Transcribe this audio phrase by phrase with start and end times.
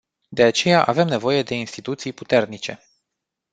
[0.29, 2.83] De aceea avem nevoie de instituții puternice.